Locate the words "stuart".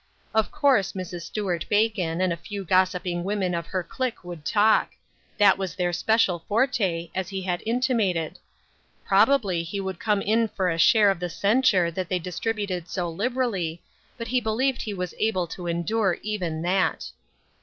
1.21-1.67